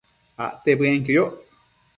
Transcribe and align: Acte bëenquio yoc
Acte 0.45 0.77
bëenquio 0.79 1.13
yoc 1.17 1.35